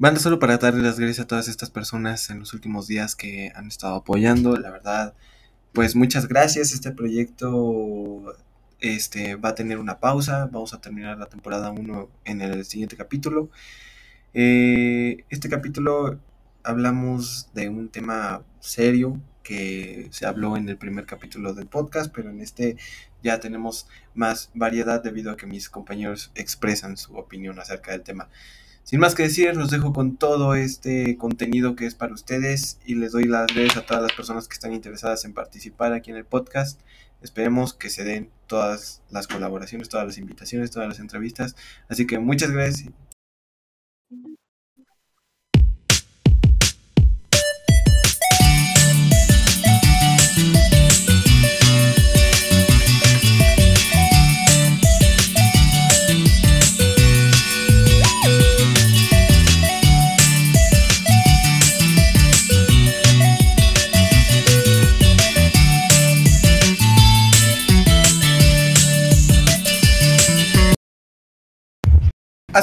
[0.00, 3.52] Banda solo para darle las gracias a todas estas personas en los últimos días que
[3.54, 4.56] han estado apoyando.
[4.56, 5.12] La verdad,
[5.74, 6.72] pues muchas gracias.
[6.72, 8.34] Este proyecto
[8.80, 10.48] este, va a tener una pausa.
[10.50, 13.50] Vamos a terminar la temporada 1 en el siguiente capítulo.
[14.32, 16.18] Eh, este capítulo
[16.62, 22.30] hablamos de un tema serio que se habló en el primer capítulo del podcast, pero
[22.30, 22.78] en este
[23.22, 28.30] ya tenemos más variedad debido a que mis compañeros expresan su opinión acerca del tema.
[28.90, 32.96] Sin más que decir, los dejo con todo este contenido que es para ustedes y
[32.96, 36.16] les doy las gracias a todas las personas que están interesadas en participar aquí en
[36.16, 36.80] el podcast.
[37.22, 41.54] Esperemos que se den todas las colaboraciones, todas las invitaciones, todas las entrevistas.
[41.88, 42.90] Así que muchas gracias.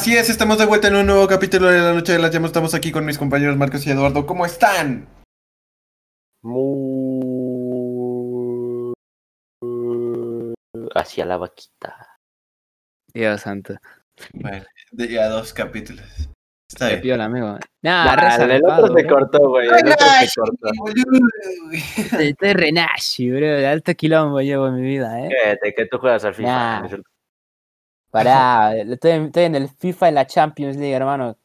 [0.08, 2.52] Así es, estamos de vuelta en un nuevo capítulo de la Noche de las Llamas.
[2.52, 4.26] Estamos aquí con mis compañeros Marcos y Eduardo.
[4.26, 5.06] ¿Cómo están?
[6.42, 7.34] Muy
[10.96, 12.16] hacia la vaquita.
[13.14, 13.76] Dios santo.
[14.32, 14.64] Bueno,
[14.94, 16.06] ya dos capítulos.
[16.72, 17.02] Está Te bien.
[17.02, 17.60] pido el amigo.
[17.84, 19.14] Nah, Nah, re el otro se bro.
[19.14, 19.68] cortó, güey.
[19.68, 20.70] El otro se cortó.
[22.18, 23.46] Estoy renashi, bro.
[23.46, 25.30] De alto quilombo llevo en mi vida, eh.
[25.44, 26.48] Cállate, que tú juegas al FIFA.
[26.80, 26.98] Nah.
[28.12, 31.38] Pará, estoy, en- estoy en el FIFA en la Champions League, hermano.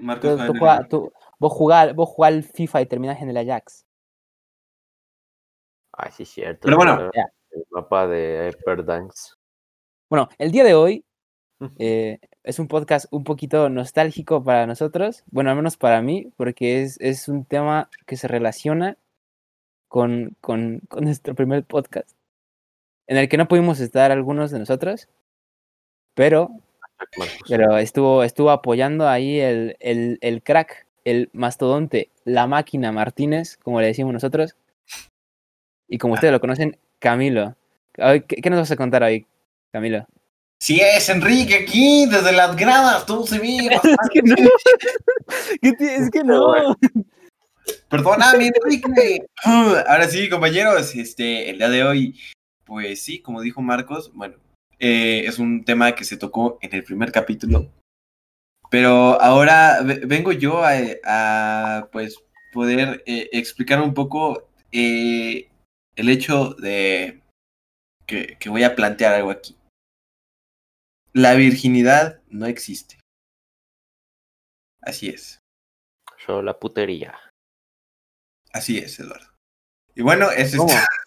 [0.00, 3.36] Marcos Tú, tú juega- el- tú- vos, jugás, vos al FIFA y terminás en el
[3.36, 3.84] Ajax.
[5.92, 6.60] Ay, sí, es cierto.
[6.64, 7.10] Pero bueno.
[7.50, 9.34] El mapa de Hyperdance.
[10.10, 11.04] Bueno, el día de hoy
[11.78, 16.82] eh, es un podcast un poquito nostálgico para nosotros, bueno, al menos para mí, porque
[16.82, 18.96] es, es un tema que se relaciona
[19.88, 22.10] con, con, con nuestro primer podcast,
[23.06, 25.08] en el que no pudimos estar algunos de nosotros,
[26.14, 26.50] pero,
[27.48, 33.80] pero estuvo, estuvo apoyando ahí el, el, el crack, el mastodonte, la máquina Martínez, como
[33.80, 34.56] le decimos nosotros,
[35.88, 37.56] y como ustedes lo conocen, Camilo.
[37.92, 39.26] ¿Qué, qué nos vas a contar hoy,
[39.72, 40.06] Camilo?
[40.60, 43.56] Sí es, Enrique, aquí, desde las gradas, todo se ve.
[43.66, 44.36] es que no.
[45.60, 46.54] ¿Qué te- es que no.
[47.88, 49.26] Perdóname, Enrique.
[49.44, 52.18] Ahora sí, compañeros, este, el día de hoy,
[52.64, 54.36] pues sí, como dijo Marcos, bueno,
[54.78, 57.70] eh, es un tema que se tocó en el primer capítulo.
[58.70, 60.72] Pero ahora ve- vengo yo a,
[61.04, 62.18] a, pues,
[62.52, 65.48] poder eh, explicar un poco eh,
[65.96, 67.22] el hecho de
[68.06, 69.56] que, que voy a plantear algo aquí.
[71.12, 72.98] La virginidad no existe.
[74.82, 75.38] Así es.
[76.26, 77.14] Solo la putería.
[78.52, 79.26] Así es, Eduardo.
[79.94, 80.72] Y bueno, eso ¿Cómo?
[80.72, 80.84] es.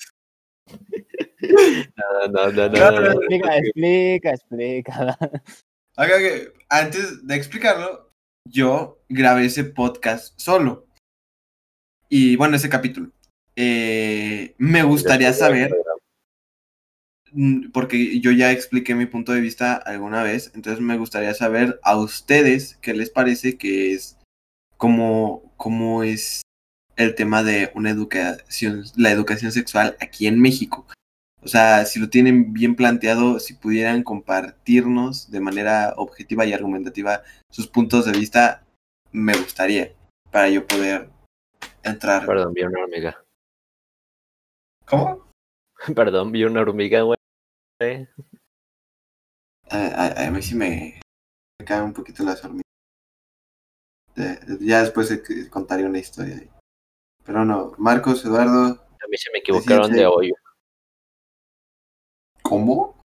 [1.40, 3.12] No, no, no, No, no, no.
[3.12, 5.18] Explica, explica, explica.
[5.96, 8.12] Acá que, antes de explicarlo,
[8.46, 10.88] yo grabé ese podcast solo.
[12.10, 13.12] Y bueno, ese capítulo.
[13.56, 15.76] Eh, me gustaría saber,
[17.32, 21.80] mm, porque yo ya expliqué mi punto de vista alguna vez, entonces me gustaría saber
[21.84, 24.18] a ustedes qué les parece que es,
[24.78, 26.44] cómo, cómo es
[26.96, 30.86] el tema de una educación, la educación sexual aquí en México.
[31.44, 37.22] O sea, si lo tienen bien planteado, si pudieran compartirnos de manera objetiva y argumentativa
[37.50, 38.66] sus puntos de vista,
[39.12, 39.94] me gustaría
[40.32, 41.10] para yo poder
[41.84, 42.26] entrar.
[42.26, 43.24] Perdón, vi una hormiga.
[44.86, 45.30] ¿Cómo?
[45.96, 47.18] Perdón, vi una hormiga, güey.
[49.70, 51.00] A, a- a mí sí me,
[51.60, 52.64] me caen un poquito las hormigas.
[54.16, 56.42] De- ya después contaré una historia.
[57.24, 60.34] Pero no, Marcos, Eduardo, A mí se me equivocaron de hoyo.
[62.48, 63.02] ¿Cómo?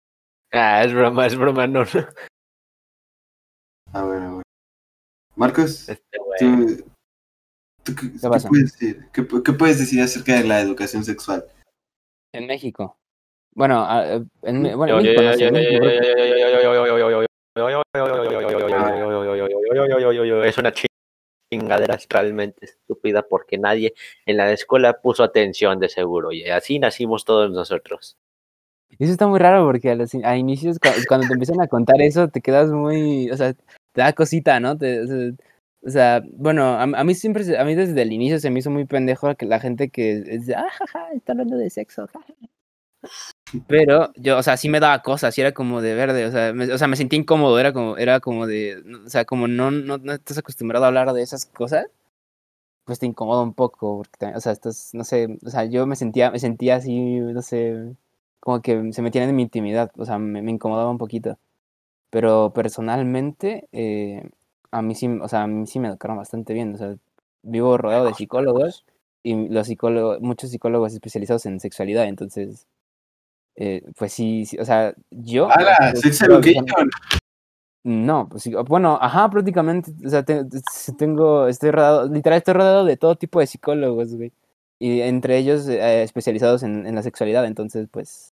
[0.52, 1.80] Ah, es broma, es broma, no.
[1.84, 2.06] no.
[3.92, 4.42] A ver, a ver.
[5.36, 6.38] Marcos, Este, güey.
[6.76, 6.84] ¿tú,
[7.84, 8.48] tú qué, qué pasa?
[8.48, 9.08] puedes decir?
[9.12, 11.44] ¿Qué, pu- qué puedes decir acerca de la educación sexual?
[12.34, 12.96] En México.
[13.54, 13.86] Bueno,
[14.42, 14.98] en, bueno,
[20.44, 20.72] Es una
[21.52, 23.92] chingadera realmente estúpida porque nadie
[24.24, 28.16] en la escuela puso atención de seguro y así nacimos todos nosotros.
[28.98, 32.28] Eso está muy raro porque a, los inicios, cua- cuando te empiezan a contar eso,
[32.28, 34.72] te quedas muy, o sea, te da cosita, ¿no?
[35.84, 38.84] O, sea, bueno, a, mí siempre, a mí desde el inicio se me hizo muy
[38.84, 42.34] pendejo que la gente que es ah, jaja, está hablando de sexo, jaja".
[43.66, 46.52] Pero yo, o sea, sí me daba cosas, sí era como de verde, o sea,
[46.52, 49.70] me, o sea, me sentía incómodo, era como, era como de, o sea, como no,
[49.70, 51.86] no, no estás acostumbrado a hablar de esas cosas,
[52.84, 55.96] pues te incomoda un poco, porque, o sea, estás, no sé, o sea, yo me
[55.96, 57.94] sentía, me sentía así, no sé,
[58.42, 61.38] como que se metían en mi intimidad, o sea, me, me incomodaba un poquito.
[62.10, 64.28] Pero personalmente, eh,
[64.72, 66.96] a mí sí, o sea, a mí sí me educaron bastante bien, o sea,
[67.42, 68.84] vivo rodeado de psicólogos
[69.22, 72.66] y los psicólogos, muchos psicólogos especializados en sexualidad, entonces,
[73.54, 75.48] eh, pues sí, sí, o sea, yo...
[75.52, 75.92] ¡Hala!
[77.84, 80.60] no, pues bueno, ajá, prácticamente, o sea, te- te-
[80.98, 84.32] tengo, estoy rodeado, literal estoy rodeado de todo tipo de psicólogos, güey,
[84.80, 88.31] y entre ellos eh, especializados en, en la sexualidad, entonces, pues,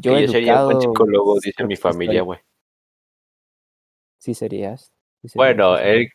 [0.00, 2.38] yo Que yo sería buen educado, psicólogo, dice mi familia, güey.
[4.18, 4.92] Sí serías.
[5.22, 5.96] sí serías, Bueno, sí serías.
[6.00, 6.08] el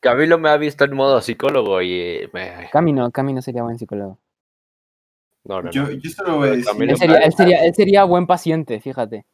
[0.00, 2.68] Camilo me ha visto en modo psicólogo y eh, me...
[2.70, 4.18] Camino, Camino sería buen psicólogo.
[5.44, 5.90] No, no, Yo, no.
[5.90, 6.66] yo solo voy a decir.
[6.66, 9.26] Camilo Él sería, él sería, él sería buen paciente, fíjate.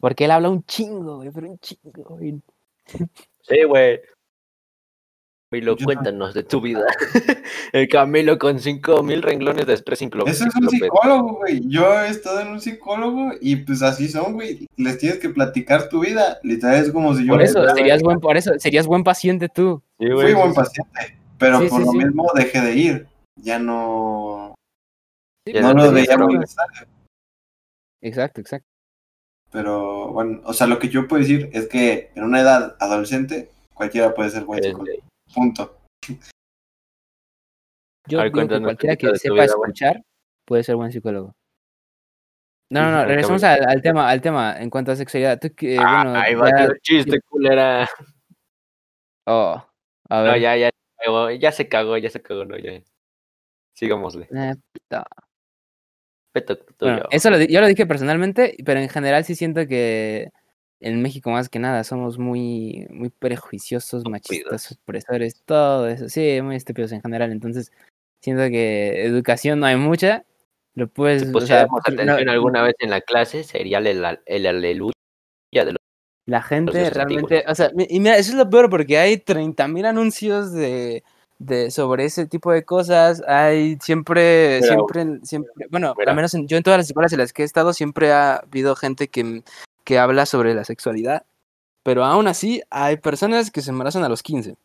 [0.00, 2.40] Porque él habla un chingo, güey, pero un chingo, güey.
[3.42, 4.00] Sí, güey.
[5.52, 6.80] Camilo, cuéntanos de tu vida.
[7.74, 11.60] el Camilo con cinco mil renglones de estrés inclo- Eso es un psicólogo, güey.
[11.68, 14.66] Yo he estado en un psicólogo y pues así son, güey.
[14.76, 16.38] Les tienes que platicar tu vida.
[16.42, 19.82] Literal es como si yo Por eso, serías buen, por eso, serías buen paciente tú.
[20.00, 21.98] Sí, fui buen paciente, pero Sí, por sí, lo sí.
[21.98, 23.06] mismo dejé de ir.
[23.36, 24.54] Ya no,
[25.46, 26.86] Ya no no lo veía muy necesario.
[28.00, 28.66] Exacto, exacto.
[29.50, 33.50] Pero bueno, o sea, lo que yo puedo decir es que en una edad adolescente
[33.74, 34.86] cualquiera puede ser buen psicólogo.
[35.34, 35.78] Punto.
[38.08, 40.02] Yo ver, digo que cualquiera que sepa escuchar
[40.44, 41.34] puede ser buen psicólogo.
[42.70, 45.38] No, no, no, regresamos al, al tema, al tema en cuanto a sexualidad.
[45.38, 47.88] Tú que, Ah, bueno, ahí va ya- el chiste, culera.
[49.26, 49.62] oh,
[50.08, 50.40] a No, ver.
[50.40, 50.70] ya, ya,
[51.38, 52.80] ya se cagó, ya se cagó, no, ya.
[53.74, 54.28] Sigámosle.
[54.34, 55.06] eh, puta.
[56.32, 56.92] Peto tuyo.
[56.94, 60.30] Bueno, eso lo, yo lo dije personalmente, pero en general sí siento que
[60.82, 66.08] en México más que nada somos muy, muy prejuiciosos, machistas, opresores, todo eso.
[66.08, 67.32] Sí, muy estúpidos en general.
[67.32, 67.72] Entonces,
[68.20, 70.24] siento que educación no hay mucha.
[70.74, 73.86] Lo puedes, si o sea, pusiéramos no- atención alguna vez en la clase, sería el,
[73.86, 74.92] el, el aleluya
[75.52, 75.76] de los
[76.26, 80.52] La gente realmente, o sea, y mira, eso es lo peor porque hay 30.000 anuncios
[80.52, 81.04] de,
[81.38, 83.22] de sobre ese tipo de cosas.
[83.26, 87.32] Hay siempre, siempre, siempre, bueno, al menos en- yo en todas las escuelas en las
[87.32, 89.42] que he estado siempre ha habido gente que,
[89.84, 91.24] que habla sobre la sexualidad,
[91.82, 94.56] pero aún así hay personas que se embarazan a los 15,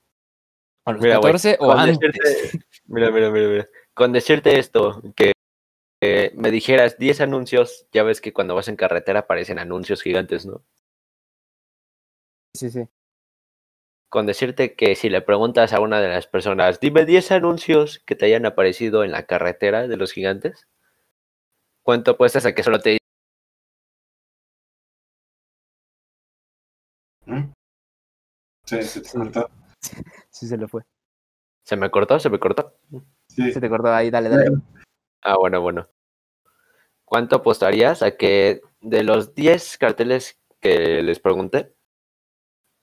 [0.85, 1.99] a los Mira, güey, 14 o antes.
[1.99, 3.69] decirte- mira, mira, mira, mira.
[3.93, 5.31] Con decirte esto, que
[6.01, 10.45] eh, me dijeras 10 anuncios, ya ves que cuando vas en carretera aparecen anuncios gigantes,
[10.45, 10.63] ¿no?
[12.53, 12.87] Sí, sí.
[14.09, 18.15] Con decirte que si le preguntas a una de las personas, dime 10 anuncios que
[18.15, 20.67] te hayan aparecido en la carretera de los gigantes,
[21.83, 22.96] ¿cuánto apuestas a que solo te
[28.67, 29.17] Sí, se te Sí.
[29.17, 29.49] cortó.
[30.29, 30.83] Sí se le fue.
[31.63, 32.19] ¿Se me cortó?
[32.19, 32.73] ¿Se me cortó?
[33.29, 33.51] Sí.
[33.51, 34.51] Se te cortó ahí, dale, dale.
[35.21, 35.87] Ah, bueno, bueno.
[37.05, 41.73] ¿Cuánto apostarías a que de los 10 carteles que les pregunté,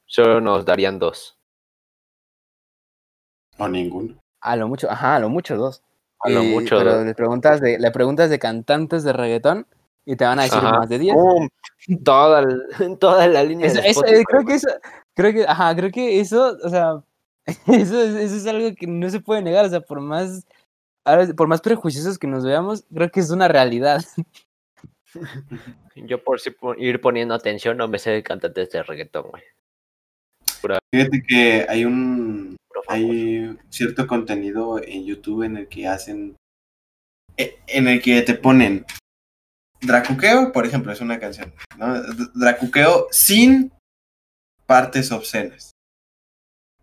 [0.07, 1.39] solo nos darían dos?
[3.59, 4.21] O ninguno.
[4.41, 5.83] A lo mucho, ajá, a lo mucho dos.
[6.21, 7.07] A lo Y- mucho pero dos.
[7.07, 9.67] le preguntas de, le preguntas de cantantes de reggaetón
[10.07, 10.79] y te van a decir Ajá.
[10.79, 11.15] más de 10.
[11.15, 11.49] ¡Pum!
[12.05, 12.43] Toda,
[13.01, 14.69] toda la línea de eh, creo que eso,
[15.15, 17.03] creo que, ajá, creo que eso, o sea,
[17.67, 20.47] eso, es- eso es algo que no se puede negar, o sea, por más,
[21.37, 24.05] por más prejuiciosos que nos veamos, creo que es una realidad.
[25.97, 26.41] Yo por
[26.79, 29.43] ir poniendo atención no me sé de cantantes de reggaetón, güey.
[30.93, 32.57] Fíjate que hay un
[32.89, 36.37] hay cierto contenido en YouTube en el que hacen
[37.37, 38.85] e- en el que te ponen
[39.81, 42.03] Dracuqueo, por ejemplo, es una canción, ¿no?
[42.35, 43.71] Dracuqueo sin
[44.67, 45.73] partes obscenas.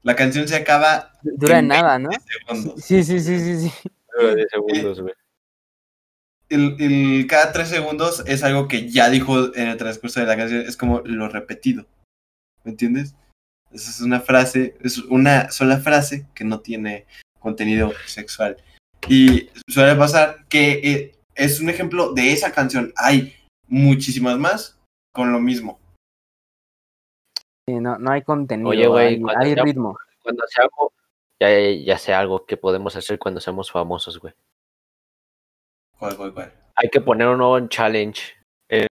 [0.03, 2.09] La canción se acaba Dura en nada, ¿no?
[2.47, 2.83] segundos.
[2.83, 3.89] Sí, sí, sí, sí, sí.
[4.17, 5.13] Dura de segundos, güey.
[6.49, 10.35] El, el- cada tres segundos es algo que ya dijo en el transcurso de la
[10.37, 11.85] canción, es como lo repetido.
[12.63, 13.15] ¿Me entiendes?
[13.71, 17.05] Esa es una frase, es una sola frase que no tiene
[17.39, 18.57] contenido sexual.
[19.07, 22.91] Y suele pasar que eh, es un ejemplo de esa canción.
[22.97, 23.33] Hay
[23.67, 24.77] muchísimas más
[25.13, 25.79] con lo mismo.
[27.71, 29.97] Sí, no, no hay contenido, Oye, güey, hay, ritmo.
[30.21, 30.91] Cuando seamos,
[31.39, 31.49] ya,
[31.85, 34.33] ya sé algo que podemos hacer cuando seamos famosos, güey.
[35.97, 36.53] ¿Cuál, cuál, cuál?
[36.75, 38.33] Hay que poner un nuevo challenge.
[38.67, 38.87] eh,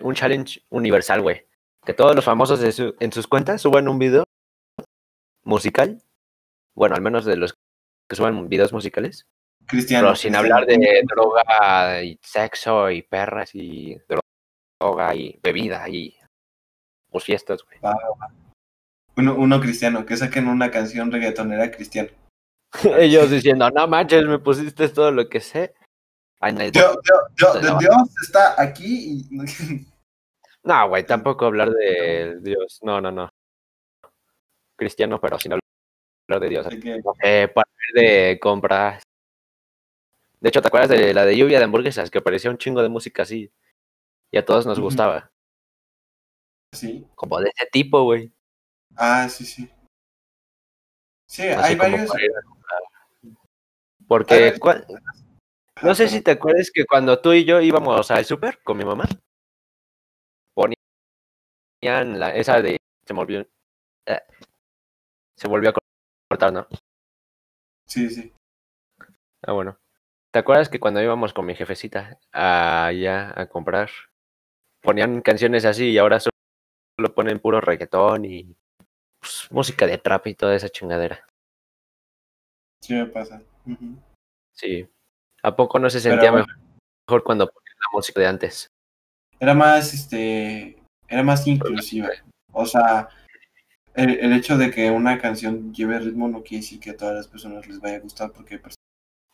[0.00, 1.44] un challenge universal, güey.
[1.84, 4.22] Que todos los famosos su- en sus cuentas suban un video
[5.42, 6.00] musical.
[6.76, 7.54] Bueno, al menos de los
[8.08, 9.26] que suban videos musicales.
[9.66, 10.06] Cristiano.
[10.08, 10.54] Pero sin cristiano.
[10.54, 13.98] hablar de droga y sexo y perras y
[14.78, 16.16] droga y bebida y
[17.14, 17.78] pues fiestas, güey.
[19.16, 22.10] Uno, uno cristiano, que saquen una canción reggaetonera cristiana.
[22.98, 25.76] Ellos diciendo, no manches, me pusiste todo lo que sé.
[26.40, 26.98] Ay, no, Dios,
[27.36, 29.86] Dios, Dios, está aquí y...
[30.64, 32.80] no, güey, tampoco hablar de Dios.
[32.82, 33.30] No, no, no.
[34.76, 36.66] Cristiano, pero sin hablar de Dios.
[36.66, 39.04] para ver de compras.
[40.40, 42.10] De hecho, ¿te acuerdas de la de lluvia de hamburguesas?
[42.10, 43.52] Que parecía un chingo de música así.
[44.32, 45.30] Y a todos nos gustaba.
[46.74, 47.06] Sí.
[47.14, 48.32] Como de ese tipo, güey.
[48.96, 49.70] Ah, sí, sí.
[51.26, 52.08] Sí, Así hay varios.
[52.08, 52.20] para
[54.06, 54.86] Porque, ¿cuál-
[55.82, 58.84] no sé si te acuerdas que cuando tú y yo íbamos al súper con mi
[58.84, 59.04] mamá,
[60.54, 63.46] ponían la, esa de, se me olvidó,
[64.06, 64.20] eh,
[65.36, 65.74] se volvió a
[66.28, 66.66] cortar, ¿no?
[67.86, 68.32] Sí, sí.
[69.42, 69.78] Ah, bueno.
[70.30, 73.88] ¿Te acuerdas que cuando íbamos con mi jefecita allá a comprar,
[74.82, 76.18] ponían canciones así y ahora
[76.96, 78.56] solo ponen puro reggaetón y
[79.20, 81.26] pues, música de trap y toda esa chingadera?
[82.82, 83.42] Sí me pasa.
[84.52, 84.86] Sí.
[85.42, 86.46] ¿A poco no se sentía bueno.
[87.08, 88.68] mejor cuando ponían la música de antes?
[89.40, 92.10] Era más, este, era más inclusiva.
[92.52, 93.08] O sea,
[93.94, 97.14] el, el hecho de que una canción lleve ritmo no quiere decir que a todas
[97.14, 98.78] las personas les vaya a gustar porque hay personas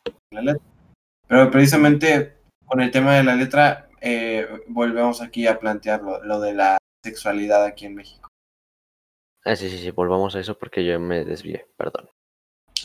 [0.05, 0.63] que la letra.
[1.27, 6.39] Pero precisamente con el tema de la letra, eh, volvemos aquí a plantear lo, lo
[6.39, 8.29] de la sexualidad aquí en México.
[9.43, 12.09] Ah, sí, sí, sí, volvamos a eso porque yo me desvié, perdón.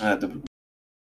[0.00, 0.46] Ah, no te preocupes.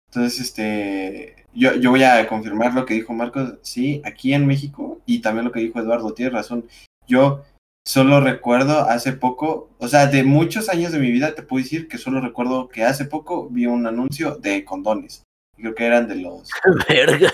[0.09, 5.01] Entonces, este, yo, yo voy a confirmar lo que dijo Marcos, sí, aquí en México,
[5.05, 6.67] y también lo que dijo Eduardo, tiene razón.
[7.07, 7.45] Yo
[7.87, 11.87] solo recuerdo hace poco, o sea, de muchos años de mi vida, te puedo decir
[11.87, 15.23] que solo recuerdo que hace poco vi un anuncio de condones.
[15.55, 16.49] Creo que eran de los,
[16.89, 17.31] Verga.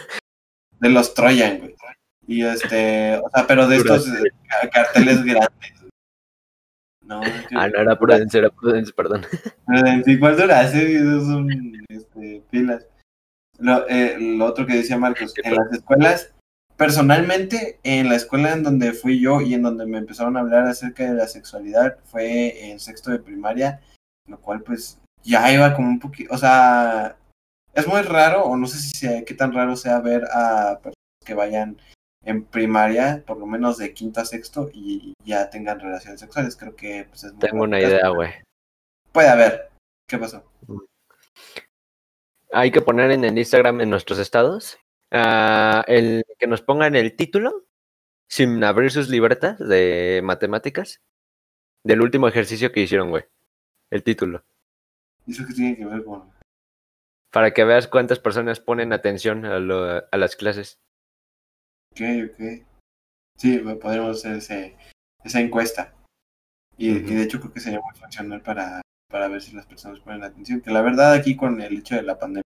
[0.79, 1.75] de los Troyan, güey.
[2.27, 5.73] Y este, o sea, pero de estos eh, ca- carteles grandes.
[7.03, 9.25] No, que- Ah, no era Prudence, era Prudence, perdón.
[10.07, 11.49] Igual Duracell, esos son
[11.89, 12.87] este, pilas.
[13.59, 16.33] Lo, eh, lo otro que decía Marcos, en las escuelas,
[16.75, 20.65] personalmente, en la escuela en donde fui yo y en donde me empezaron a hablar
[20.67, 23.81] acerca de la sexualidad, fue en sexto de primaria,
[24.27, 27.15] lo cual pues ya iba como un poquito, o sea,
[27.73, 30.95] es muy raro, o no sé si sea, qué tan raro sea ver a personas
[31.25, 31.77] que vayan
[32.25, 36.55] en primaria, por lo menos de quinto a sexto, y ya tengan relaciones sexuales.
[36.55, 38.31] Creo que pues, es muy Tengo una idea, güey.
[39.11, 39.69] Puede haber.
[40.07, 40.43] ¿Qué pasó?
[42.51, 44.77] Hay que poner en el Instagram, en nuestros estados,
[45.11, 47.65] ah, el que nos pongan el título,
[48.29, 51.01] sin abrir sus libretas de matemáticas,
[51.83, 53.23] del último ejercicio que hicieron, güey.
[53.91, 54.43] El título.
[55.27, 56.31] ¿Eso qué tiene que ver con...?
[57.31, 60.79] Para que veas cuántas personas ponen atención a, lo- a las clases.
[61.95, 62.65] Ok.
[63.37, 64.77] Sí, podríamos hacer ese,
[65.23, 65.93] esa encuesta.
[66.77, 69.99] Y, y de hecho creo que sería muy funcional para, para ver si las personas
[69.99, 70.61] ponen atención.
[70.61, 72.43] Que la verdad aquí con el hecho de la pandemia.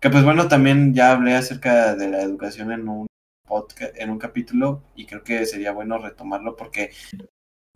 [0.00, 3.06] Que pues bueno, también ya hablé acerca de la educación en un
[3.46, 6.90] podcast, en un capítulo, y creo que sería bueno retomarlo porque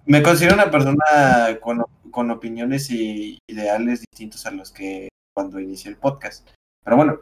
[0.05, 5.91] me considero una persona con, con opiniones y ideales distintos a los que cuando inicié
[5.91, 6.49] el podcast.
[6.85, 7.21] Pero bueno,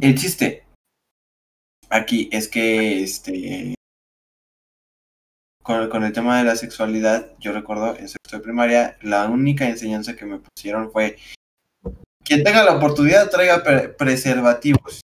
[0.00, 0.65] el chiste
[1.90, 3.74] aquí es que este
[5.62, 9.68] con, con el tema de la sexualidad, yo recuerdo en sexto de primaria, la única
[9.68, 11.16] enseñanza que me pusieron fue
[12.24, 15.00] quien tenga la oportunidad traiga pre- preservativos.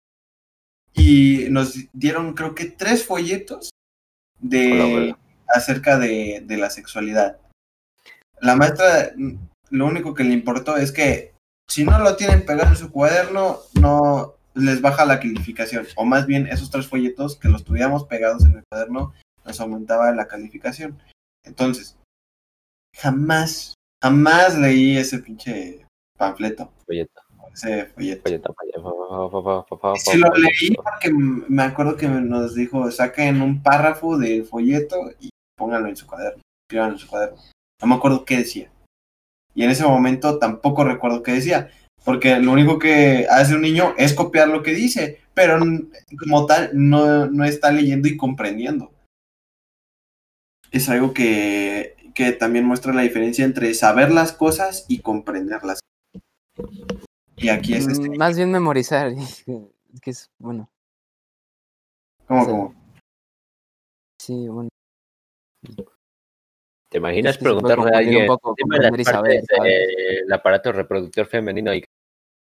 [0.94, 3.70] Y nos dieron creo que tres folletos
[4.40, 5.16] de
[5.48, 7.40] acerca de, de la sexualidad.
[8.40, 9.36] La maestra mm,
[9.70, 11.34] lo único que le importó es que
[11.70, 15.86] si no lo tienen pegado en su cuaderno, no les baja la calificación.
[15.96, 19.14] O más bien esos tres folletos que los tuviéramos pegados en el cuaderno
[19.46, 21.00] nos aumentaba la calificación.
[21.46, 21.98] Entonces,
[22.96, 25.86] jamás, jamás leí ese pinche
[26.18, 27.22] panfleto, Folleto,
[27.54, 28.22] ese folleto.
[28.24, 32.54] folleto, folleto, fo- fo- fo- fo- fo- Sí lo leí porque me acuerdo que nos
[32.56, 37.38] dijo, saquen un párrafo del folleto y pónganlo en su cuaderno, escriban en su cuaderno.
[37.82, 38.72] No me acuerdo qué decía.
[39.56, 41.72] Y en ese momento tampoco recuerdo qué decía,
[42.04, 45.60] porque lo único que hace un niño es copiar lo que dice, pero
[46.20, 48.92] como tal no, no está leyendo y comprendiendo.
[50.72, 55.80] Es algo que, que también muestra la diferencia entre saber las cosas y comprenderlas.
[57.36, 59.14] Y aquí es este, Mm, Más bien memorizar.
[60.02, 60.70] Que es bueno.
[62.26, 62.48] como, sí.
[62.50, 62.76] como,
[64.22, 64.70] Sí, bueno.
[66.92, 68.56] ¿Te imaginas Es preguntarle a confundir un alguien poco,
[69.06, 71.86] saber, del aparato reproductor femenino y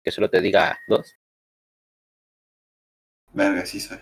[0.03, 1.15] que solo te diga dos.
[3.34, 3.98] Verga, sí soy.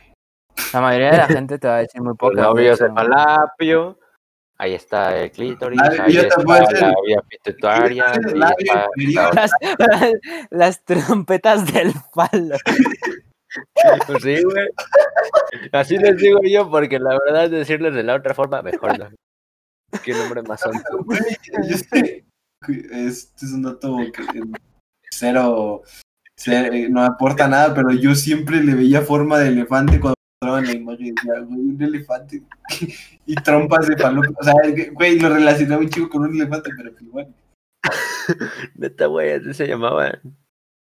[0.73, 2.33] La mayoría de la gente te va a decir muy Los poco.
[2.33, 3.97] novios de falapio.
[4.57, 8.05] Ahí está el clítoris, Ah, ahí está la vía pituitaria.
[9.33, 9.51] Las,
[10.49, 12.57] las trompetas del falo.
[14.07, 14.67] Pues sí, güey.
[15.71, 19.09] Así les digo yo, porque la verdad decirles de la otra forma, mejor no.
[20.03, 22.25] Qué nombre más yo sé.
[22.91, 24.23] Este es un dato que
[25.11, 25.83] cero,
[26.35, 30.65] cero, eh, no aporta nada, pero yo siempre le veía forma de elefante cuando mostraban
[30.65, 31.15] la imagen.
[31.15, 32.43] Decía, güey, un elefante
[33.25, 34.33] y trompas de falopio.
[34.39, 34.53] O sea,
[34.93, 37.33] güey, lo relacionaba un chico con un elefante, pero pues igual.
[38.75, 40.19] Neta, güey, así se llamaban.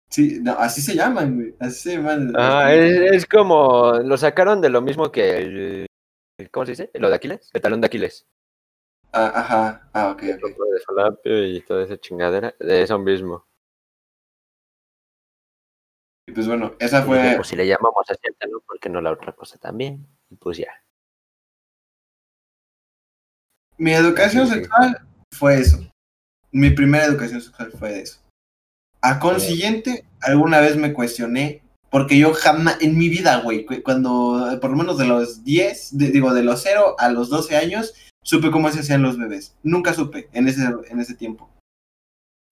[0.10, 1.56] Sí, no, así se llaman, güey.
[1.60, 2.32] Así se llaman.
[2.36, 4.00] Ah, es, es como.
[4.04, 5.88] Lo sacaron de lo mismo que el.
[6.52, 6.92] ¿Cómo se dice?
[6.94, 7.50] Lo de Aquiles.
[7.54, 8.26] El talón de Aquiles.
[9.18, 9.90] Ah, ajá.
[9.94, 10.50] Ah, ok, ok.
[10.50, 12.54] de Falapio y toda esa chingadera.
[12.60, 13.46] De eso mismo.
[16.28, 17.36] Y pues bueno, esa Y dije, fue.
[17.38, 20.06] pues si le llamamos así al talón, ¿por qué no la otra cosa también?
[20.30, 20.68] Y pues ya.
[23.78, 24.60] Mi educación Sí, sí.
[24.60, 24.98] sexual
[25.32, 25.78] fue eso.
[26.52, 28.20] Mi primera educación sexual fue eso.
[29.02, 34.58] A consiguiente, alguna vez me cuestioné, porque yo jamás, en mi vida, güey, cu- cuando,
[34.62, 37.94] por lo menos de los 10, de- digo, de los 0 a los 12 años,
[38.26, 39.56] supe cómo se hacían los bebés.
[39.64, 41.50] Nunca supe en ese, en ese tiempo.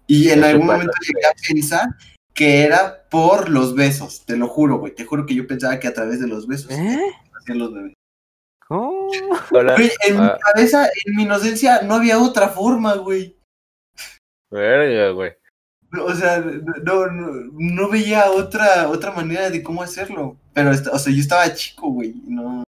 [0.08, 1.88] Y en Eso algún momento llegué a pensar
[2.34, 4.94] que era por los besos, te lo juro, güey.
[4.96, 6.76] Te juro que yo pensaba que a través de los besos ¿Eh?
[6.76, 7.94] se hacían los bebés.
[8.68, 9.08] ¿Cómo?
[9.52, 10.38] Güey, en mi Ah.
[10.54, 13.36] cabeza, en mi inocencia, no había otra forma, güey.
[14.52, 15.32] Verga, güey.
[16.02, 20.38] O sea, no, no, no veía otra, otra manera de cómo hacerlo.
[20.54, 22.16] Pero, o sea, yo estaba chico, güey.
[22.26, 22.64] No.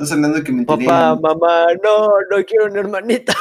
[0.00, 0.64] Estás hablando que me.
[0.64, 3.34] Papá, mamá, no, no quiero una hermanita.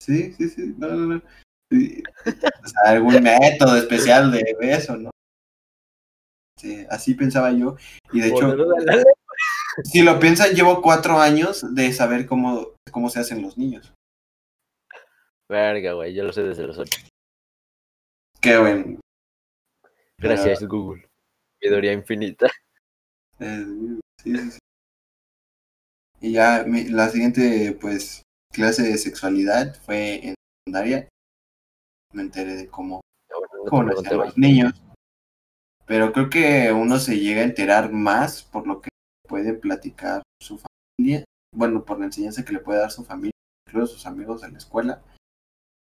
[0.00, 0.74] Sí, sí, sí.
[0.78, 1.22] No, no, no.
[1.70, 2.02] Sí.
[2.24, 5.10] O sea, algún método especial de beso, ¿no?
[6.56, 7.76] Sí, así pensaba yo.
[8.10, 8.56] Y de hecho,
[9.84, 13.92] si lo piensan, llevo cuatro años de saber cómo, cómo se hacen los niños.
[15.46, 17.02] Verga, güey, yo lo sé desde los ocho.
[18.40, 18.98] Qué bueno.
[20.16, 21.06] Gracias, Google.
[21.60, 22.46] Sabiduría infinita.
[23.40, 23.66] Eh,
[24.22, 24.58] sí, sí, sí.
[26.20, 31.08] Y ya mi- la siguiente, pues, clase de sexualidad fue en secundaria.
[32.12, 33.00] Me enteré de cómo,
[33.64, 34.82] no cómo nacían los niños.
[35.86, 38.90] Pero creo que uno se llega a enterar más por lo que
[39.28, 40.60] puede platicar su
[40.98, 41.24] familia.
[41.54, 43.32] Bueno, por la enseñanza que le puede dar su familia,
[43.66, 45.02] incluso sus amigos de la escuela,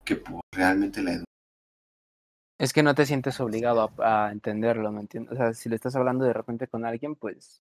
[0.04, 1.26] que por realmente la educación.
[2.58, 5.32] Es que no te sientes obligado a, a entenderlo, ¿me entiendes?
[5.32, 7.60] O sea, si le estás hablando de repente con alguien, pues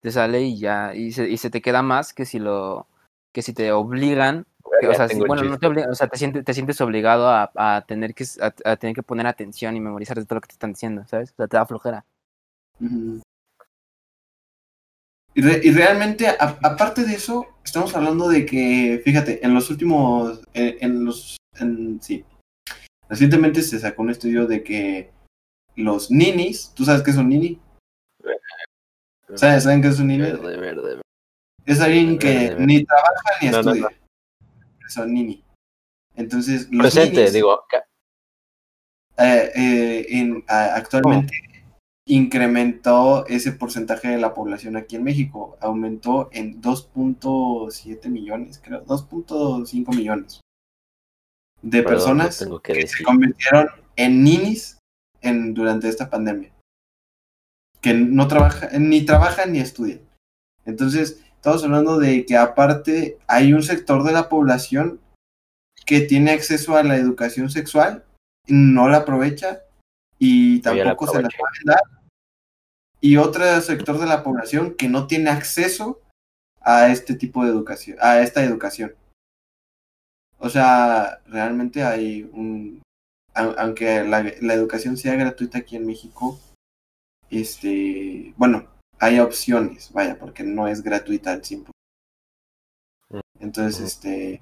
[0.00, 2.86] te sale y ya, y se, y se te queda más que si lo,
[3.32, 4.46] que si te obligan,
[4.80, 7.28] que, o sea, si- bueno, no te obligan, o sea, te sientes, te sientes obligado
[7.28, 10.48] a, a tener que, a, a tener que poner atención y memorizar todo lo que
[10.48, 11.32] te están diciendo, ¿sabes?
[11.32, 12.04] O sea, te da flojera.
[15.34, 19.68] Y, re- y realmente, a- aparte de eso, estamos hablando de que, fíjate, en los
[19.70, 22.24] últimos, en, en los, en- sí,
[23.08, 25.10] recientemente se sacó un estudio de que
[25.74, 27.60] los ninis, ¿tú sabes qué es un nini?
[29.34, 30.22] ¿Sabes, ¿Saben qué es un nini?
[30.22, 31.02] Verde, verde, verde.
[31.64, 34.00] Es alguien que ni trabaja ni No, no, estudia.
[34.88, 35.42] Son nini.
[36.14, 37.60] Entonces, los Presente, ninis, digo.
[39.18, 41.32] eh, eh, en- a- actualmente
[42.08, 45.58] incrementó ese porcentaje de la población aquí en México.
[45.60, 50.40] Aumentó en 2.7 millones, creo, 2.5 millones
[51.62, 54.78] de perdón, personas que que se convirtieron en ninis
[55.20, 56.52] en, durante esta pandemia.
[57.86, 60.00] Que no trabajan, ni trabajan ni estudian.
[60.64, 64.98] Entonces, estamos hablando de que aparte hay un sector de la población
[65.84, 68.04] que tiene acceso a la educación sexual,
[68.48, 69.60] no la aprovecha
[70.18, 71.80] y ya la tampoco se la saben dar.
[73.00, 76.00] Y otro sector de la población que no tiene acceso
[76.62, 78.96] a este tipo de educación, a esta educación.
[80.38, 82.82] O sea, realmente hay un,
[83.32, 86.40] au- aunque la, la educación sea gratuita aquí en México,
[87.30, 88.66] este, bueno,
[88.98, 91.70] hay opciones, vaya, porque no es gratuita al 100%.
[93.10, 93.20] Mm.
[93.40, 94.40] Entonces, este,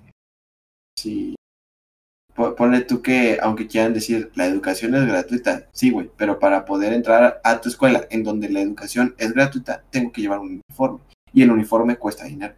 [2.35, 6.65] po- ponle tú que, aunque quieran decir, la educación es gratuita, sí, güey, pero para
[6.65, 10.63] poder entrar a tu escuela en donde la educación es gratuita, tengo que llevar un
[10.69, 11.01] uniforme.
[11.33, 12.55] Y el uniforme cuesta dinero.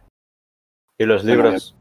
[0.99, 1.75] Y los Bueno, libros.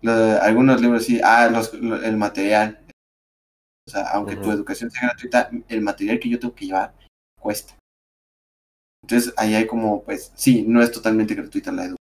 [0.00, 0.12] Lo-
[0.42, 2.81] algunos libros sí, ah, los, lo- el material.
[3.86, 6.94] O sea, aunque tu educación sea gratuita, el material que yo tengo que llevar
[7.40, 7.76] cuesta.
[9.02, 11.98] Entonces, ahí hay como, pues, sí, no es totalmente gratuita la educación.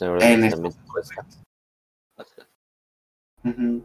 [0.00, 1.26] Neuronas en también estos cuestan.
[3.44, 3.84] Ujú.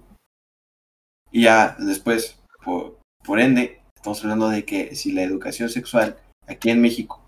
[1.32, 6.70] Y ya después, Por, por ende, estamos hablando de que si la educación sexual aquí
[6.70, 7.24] en México,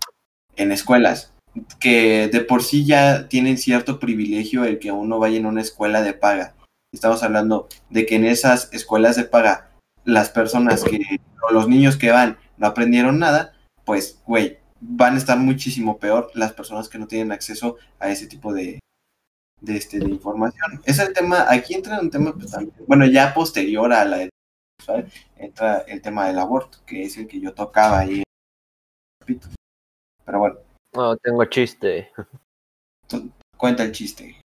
[0.56, 1.32] en escuelas,
[1.78, 6.02] que de por sí ya tienen cierto privilegio el que uno vaya en una escuela
[6.02, 6.54] de paga.
[6.92, 9.70] Estamos hablando de que en esas escuelas de paga,
[10.04, 15.18] las personas que, o los niños que van, no aprendieron nada, pues, güey, van a
[15.18, 18.80] estar muchísimo peor las personas que no tienen acceso a ese tipo de,
[19.60, 20.82] de, este, de información.
[20.84, 24.28] Es el tema, aquí entra un tema, pues, también, bueno, ya posterior a la
[24.80, 28.22] sexual, entra el tema del aborto, que es el que yo tocaba ahí.
[30.24, 30.56] Pero bueno,
[30.94, 32.10] No, tengo chiste.
[33.56, 34.40] cuenta el chiste.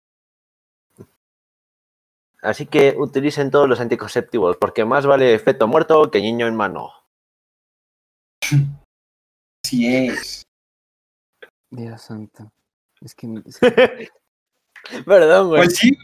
[2.46, 6.92] Así que utilicen todos los anticonceptivos, porque más vale feto muerto que niño en mano.
[9.64, 10.44] Así es.
[11.72, 12.52] Dios santo.
[13.02, 13.28] Es que.
[13.46, 13.60] es
[15.06, 15.62] Perdón, güey.
[15.64, 15.98] Pues sí,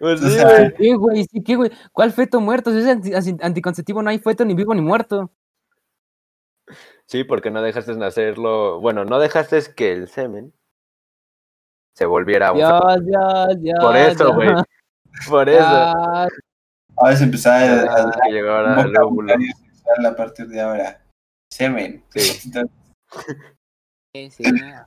[0.00, 0.74] Pues sí, güey.
[0.74, 1.24] ¿Qué, güey?
[1.24, 1.70] Sí, ¿Qué, güey?
[1.92, 2.70] ¿Cuál feto muerto?
[2.72, 5.30] Si es anti- anti- anticonceptivo, no hay feto ni vivo ni muerto.
[7.06, 8.80] Sí, porque no dejaste nacerlo.
[8.80, 10.52] Bueno, no dejaste que el semen
[11.94, 12.96] se volviera un feto.
[13.00, 13.78] Dios, Dios, Dios.
[13.80, 14.34] Por eso, Dios.
[14.34, 14.48] güey.
[15.28, 15.58] Por eso.
[15.58, 16.28] Dios.
[16.96, 19.00] a veces empezar a, a, Ah, al óvulo.
[19.04, 21.02] vocabulario sexual a partir de ahora.
[21.52, 22.04] Semen.
[22.14, 22.20] Sí.
[22.46, 22.76] Entonces,
[24.14, 24.42] Sí, sí,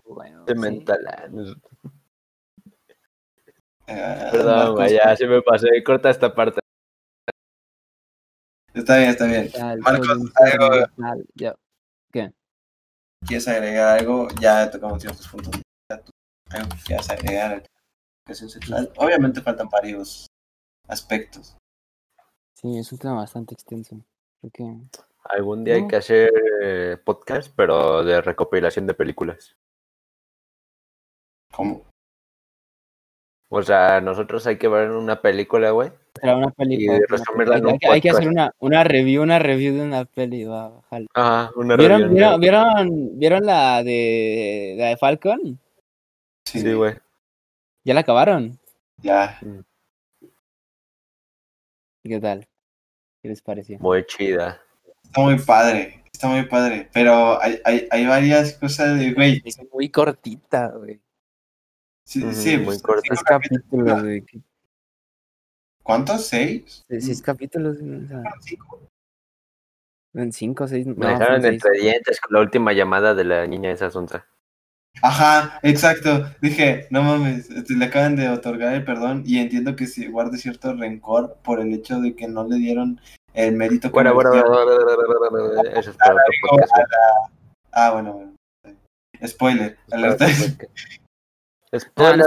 [0.05, 0.86] bueno, Semen sí.
[0.86, 1.55] talán.
[3.88, 5.67] ah, Perdón, güey, ya se me pasé.
[5.84, 6.60] Corta esta parte.
[8.73, 9.49] Está bien, está bien.
[9.81, 10.88] Marcos, algo-.
[12.12, 12.31] ¿Qué?
[13.27, 14.27] ¿Quieres agregar algo?
[14.39, 15.51] Ya tocamos ciertos puntos.
[15.51, 16.03] de vista.
[16.05, 16.12] ¿Tú
[16.57, 17.62] ¿Algo que quieras agregar a
[18.25, 18.91] educación sexual?
[18.97, 20.27] Obviamente faltan varios
[20.88, 21.57] aspectos.
[22.55, 23.99] Sí, es un tema bastante extenso.
[24.41, 24.63] Porque
[25.23, 26.31] Algún día hay que hacer
[26.63, 29.55] eh, podcast, pero de recopilación de películas.
[31.51, 31.86] ¿Cómo?
[33.49, 35.91] O sea, nosotros hay que ver una película, güey.
[36.19, 36.93] será una película.
[36.95, 37.69] Y una resumirla en película.
[37.69, 40.45] Hay, un que- hay que hacer una, una review, una review de una peli.
[40.45, 40.71] Va.
[41.13, 45.60] Ajá, una ¿Vieron, review, vieron, vieron, vieron la de, la de Falcon?
[46.45, 46.95] Sí, güey.
[47.83, 48.59] ¿Ya la acabaron?
[48.97, 49.39] Ya.
[52.03, 52.47] ¿Y ¿Qué tal?
[53.21, 53.79] ¿Qué les pareció?
[53.79, 54.61] Muy chida.
[55.03, 56.03] Está muy padre.
[56.11, 56.89] Está muy padre.
[56.93, 59.41] Pero hay, hay, hay varias cosas de, güey.
[59.45, 61.01] Es muy cortita, güey.
[62.03, 62.19] Sí,
[62.57, 63.01] muy pues, corta.
[63.07, 63.63] Seis capítulos.
[63.63, 64.25] capítulos, güey.
[65.83, 66.25] ¿Cuántos?
[66.27, 66.83] ¿Seis?
[66.87, 68.89] Seis capítulos, o sea, ¿Cinco?
[70.13, 70.85] en cinco, seis.
[70.85, 71.53] Me no, dejaron seis.
[71.53, 74.27] entre dientes con la última llamada de la niña esa sonza.
[75.01, 76.25] Ajá, exacto.
[76.41, 80.38] Dije, no mames, este, le acaban de otorgar el perdón y entiendo que se guarde
[80.38, 82.99] cierto rencor por el hecho de que no le dieron
[83.34, 86.73] el mérito que Bueno, bueno, bueno, bueno, eso es para otro podcast.
[87.71, 88.32] Ah, bueno, bueno.
[89.25, 89.77] Spoiler.
[89.91, 90.25] Alerta.
[91.71, 92.25] no Spoiler,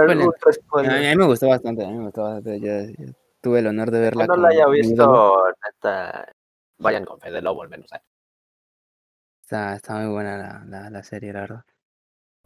[0.51, 0.91] spoiler.
[0.91, 2.59] A mí, me gustó bastante, a mí me gustó bastante.
[2.59, 4.25] Yo, tuve el honor de verla.
[4.25, 6.33] Cuando la haya visto, neta,
[6.79, 7.91] vayan con Fede Lobo al menos.
[7.93, 8.01] ¿eh?
[9.43, 11.65] Está, está muy buena la, la, la serie, la verdad.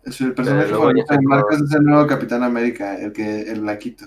[0.03, 4.05] Es el personaje favorito de Marcos es el nuevo Capitán América, el que el blanquito.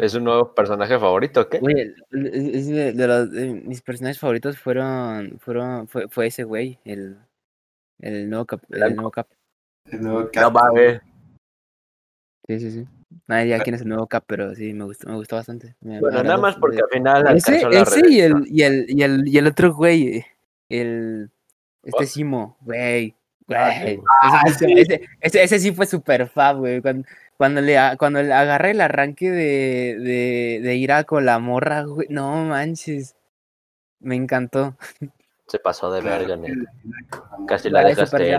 [0.00, 1.48] ¿Es un nuevo personaje favorito?
[1.48, 1.58] ¿Qué?
[1.58, 1.94] El-
[2.54, 7.18] es- de, de los, de mis personajes favoritos fueron, fueron, fue, fue ese güey, el,
[8.00, 9.28] el nuevo cap, el nuevo cap.
[9.84, 10.52] El nuevo No Cap.
[10.52, 11.00] mames.
[12.48, 12.86] Sí, sí, sí.
[13.28, 15.76] Nadie diría quién es el nuevo cap, pero sí, me gustó, me gustó bastante.
[15.80, 18.62] Me- Bueno, nada más porque al final Ese, la ese y el, y el, y
[18.62, 20.24] el, y el, y el otro güey,
[20.68, 21.30] el,
[21.84, 22.06] este ¿Cuál?
[22.08, 23.14] Simo, güey,
[23.46, 24.00] güey.
[24.22, 24.72] Ah, Ese, sí.
[24.76, 26.80] ese, ese, ese sí fue super fab, güey.
[26.82, 27.06] Cuando,
[27.36, 31.38] cuando, le, a- cuando le agarré el arranque de, de, de ir a con la
[31.38, 32.06] morra, güey.
[32.10, 33.14] No manches.
[34.00, 34.76] Me encantó.
[35.46, 36.26] Se pasó de Claro.
[36.26, 36.72] verga, neta.
[37.46, 38.34] Casi la dejaste ir.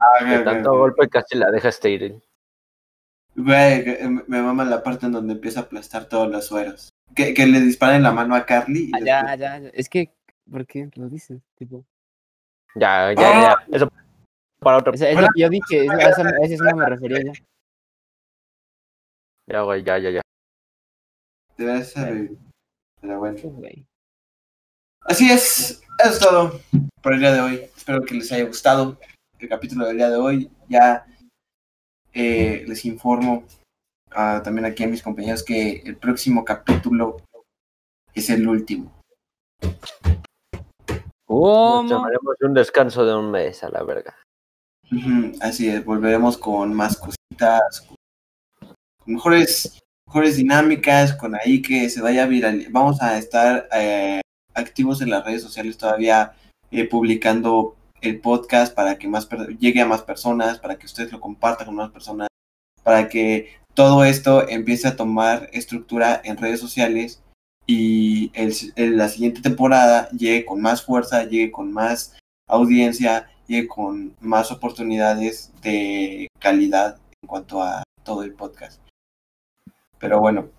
[0.00, 2.22] Ah, De tanto güey, golpe casi la dejaste ir.
[3.36, 6.90] Güey, eh, me mama la parte en donde empieza a aplastar todos los sueros.
[7.14, 8.90] Que, que le disparen la mano a Carly.
[8.90, 9.68] y Ah, Ya, después- ya, ya.
[9.74, 10.10] Es que,
[10.50, 11.40] ¿por qué lo dices?
[11.56, 11.84] Tipo,
[12.76, 13.56] Ya, ya, ¡Ah!
[13.70, 13.76] ya.
[13.76, 13.90] Eso
[14.64, 14.92] para otro.
[14.94, 17.32] es, es lo que yo dije, es, a eso, a eso no me refería ya.
[19.46, 20.20] Ya, güey, ya, ya, ya.
[21.56, 22.30] Debe ser,
[23.00, 23.38] Pero bueno.
[25.02, 26.60] Así es, eso es todo
[27.02, 27.54] por el día de hoy.
[27.76, 28.98] Espero que les haya gustado
[29.38, 30.50] el capítulo del día de hoy.
[30.68, 31.06] Ya
[32.14, 33.44] eh, les informo
[34.12, 37.18] ah, también aquí a mis compañeros que el próximo capítulo
[38.14, 38.98] es el último.
[39.60, 39.76] Nos
[41.26, 41.88] ¿Cómo?
[41.88, 44.16] tomaremos un descanso de un mes a la verga.
[45.40, 47.86] Así es, volveremos con más cositas,
[48.98, 52.66] con mejores, mejores dinámicas, con ahí que se vaya viral.
[52.70, 54.20] Vamos a estar eh,
[54.54, 56.34] activos en las redes sociales todavía
[56.70, 61.20] eh, publicando el podcast para que más llegue a más personas, para que ustedes lo
[61.20, 62.28] compartan con más personas,
[62.82, 67.22] para que todo esto empiece a tomar estructura en redes sociales
[67.66, 72.14] y el- la siguiente temporada llegue con más fuerza, llegue con más
[72.46, 78.80] audiencia, llegue con más oportunidades de calidad en cuanto a todo el podcast.
[79.98, 80.50] Pero bueno,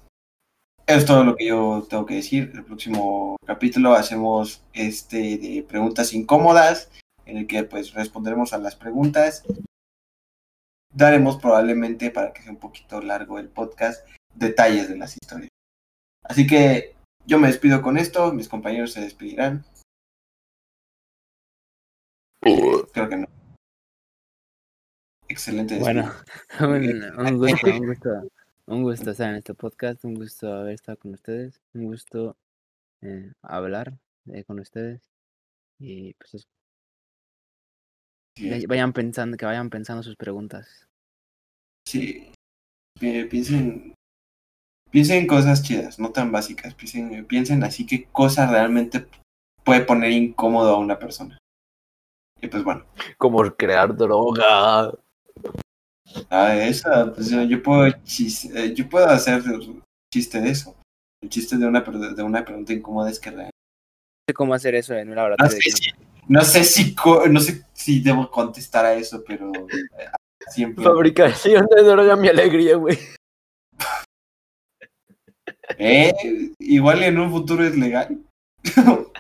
[0.88, 2.52] es todo lo que yo tengo que decir.
[2.54, 6.90] El próximo capítulo hacemos este de preguntas incómodas,
[7.26, 9.44] en el que pues responderemos a las preguntas.
[10.94, 15.50] Daremos probablemente, para que sea un poquito largo el podcast, detalles de las historias.
[16.24, 16.96] Así que
[17.26, 19.66] yo me despido con esto, mis compañeros se despedirán.
[22.94, 23.28] Creo que no.
[25.28, 25.80] Excelente.
[25.80, 26.12] Bueno,
[26.60, 26.68] un,
[27.20, 28.10] un gusto, un gusto,
[28.68, 32.38] un gusto estar en este podcast, un gusto haber estado con ustedes, un gusto
[33.02, 33.94] eh, hablar
[34.32, 35.02] eh, con ustedes
[35.80, 36.48] y pues eso,
[38.38, 40.88] Sí, vay- vayan pensando, que vayan pensando sus preguntas.
[41.88, 42.32] sí.
[43.00, 43.94] Pi- Piensen,
[44.92, 46.74] piensen en cosas chidas, no tan básicas.
[46.76, 49.08] Piensen, piensen así que cosa realmente
[49.64, 51.38] puede poner incómodo a una persona.
[52.46, 52.86] Y pues bueno,
[53.18, 54.92] Como crear droga.
[56.30, 59.42] a esa, pues yo, yo puedo chis- eh, yo puedo hacer
[60.14, 60.76] chiste de eso.
[61.24, 64.76] El chiste de una, de una pregunta incómoda es que real- No sé cómo hacer
[64.76, 65.92] eso en un No sé si,
[66.28, 70.08] no sé si, co- no sé si debo contestar a eso, pero eh,
[70.52, 70.84] siempre.
[70.84, 73.00] Fabricación de droga, mi alegría, güey.
[75.80, 76.14] Eh,
[76.60, 78.20] igual en un futuro es legal.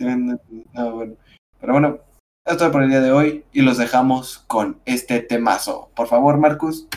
[0.00, 1.16] no, bueno.
[1.62, 1.98] Pero bueno,
[2.44, 5.90] esto es por el día de hoy y los dejamos con este temazo.
[5.94, 6.88] Por favor, Marcus.